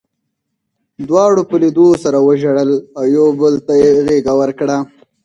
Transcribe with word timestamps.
دواړو 1.09 1.41
په 1.49 1.55
لیدو 1.63 1.87
سره 2.03 2.17
وژړل 2.27 2.71
او 2.97 3.03
یو 3.17 3.27
بل 3.39 3.53
ته 3.65 3.73
یې 3.81 3.89
غېږه 4.05 4.33
ورکړه 4.41 4.77